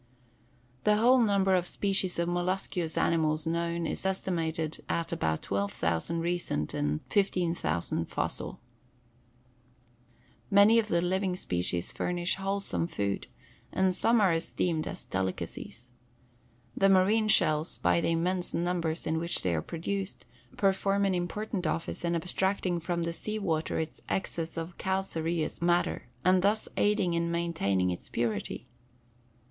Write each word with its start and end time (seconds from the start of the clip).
The 0.83 0.95
whole 0.95 1.19
number 1.21 1.53
of 1.53 1.67
species 1.67 2.17
of 2.17 2.27
molluscous 2.27 2.97
animals 2.97 3.45
known 3.45 3.85
is 3.85 4.03
estimated 4.03 4.83
at 4.89 5.11
about 5.11 5.43
twelve 5.43 5.71
thousand 5.71 6.21
recent 6.21 6.73
and 6.73 7.01
fifteen 7.11 7.53
thousand 7.53 8.05
fossil. 8.05 8.59
Many 10.49 10.79
of 10.79 10.87
the 10.87 11.01
living 11.01 11.35
species 11.35 11.91
furnish 11.91 12.33
wholesome 12.37 12.87
food, 12.87 13.27
and 13.71 13.93
some 13.93 14.19
are 14.19 14.33
esteemed 14.33 14.87
as 14.87 15.05
delicacies. 15.05 15.91
The 16.75 16.89
marine 16.89 17.27
shells, 17.27 17.77
by 17.77 18.01
the 18.01 18.09
immense 18.09 18.55
numbers 18.55 19.05
in 19.05 19.19
which 19.19 19.43
they 19.43 19.53
are 19.53 19.61
produced, 19.61 20.25
perform 20.57 21.05
an 21.05 21.13
important 21.13 21.67
office 21.67 22.03
in 22.03 22.15
abstracting 22.15 22.79
from 22.79 23.03
the 23.03 23.13
sea 23.13 23.37
water 23.37 23.77
its 23.77 24.01
excess 24.09 24.57
of 24.57 24.79
calcareous 24.79 25.61
matter 25.61 26.09
and 26.25 26.41
thus 26.41 26.67
aid 26.75 26.99
in 26.99 27.29
maintaining 27.29 27.91
its 27.91 28.09
purity. 28.09 28.67